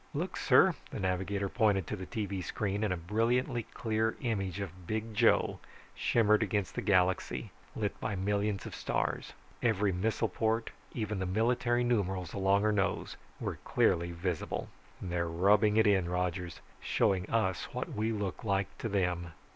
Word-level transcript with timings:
"Look, 0.15 0.35
sir." 0.35 0.73
The 0.89 0.99
navigator 0.99 1.47
pointed 1.47 1.85
to 1.85 1.95
the 1.95 2.07
tv 2.07 2.43
screen 2.43 2.83
and 2.83 2.91
a 2.91 2.97
brilliantly 2.97 3.67
clear 3.75 4.17
image 4.21 4.59
of 4.59 4.87
Big 4.87 5.13
Joe 5.13 5.59
shimmering 5.93 6.41
against 6.41 6.73
the 6.73 6.81
galaxy, 6.81 7.51
lit 7.75 7.99
by 7.99 8.15
millions 8.15 8.65
of 8.65 8.73
stars. 8.73 9.33
Every 9.61 9.91
missile 9.91 10.27
port, 10.27 10.71
even 10.95 11.19
the 11.19 11.27
military 11.27 11.83
numerals 11.83 12.33
along 12.33 12.63
her 12.63 12.71
nose 12.71 13.15
were 13.39 13.59
clearly 13.63 14.11
visible. 14.11 14.69
"They're 14.99 15.27
rubbing 15.29 15.77
it 15.77 15.85
in, 15.85 16.09
Rogers. 16.09 16.61
Showing 16.79 17.29
us 17.29 17.65
what 17.65 17.93
we 17.93 18.11
look 18.11 18.43
like 18.43 18.75
to 18.79 18.89
them." 18.89 19.33